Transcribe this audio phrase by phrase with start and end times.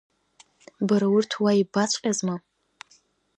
[0.87, 2.35] Бара урҭ уа иббаҵәҟьазма?